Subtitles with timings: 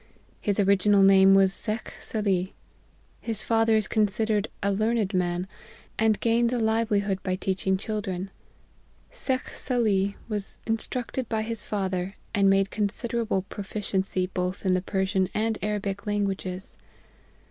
[0.41, 2.55] His original name was Shekh Salih.
[3.19, 5.47] His father is considered a learned man,
[5.99, 8.31] and gains a livelihood by teaching children.
[9.11, 15.29] Shekh Salih was instructed by his father, and made considerable proficiency both in the Persian
[15.35, 16.77] and Arabic languages.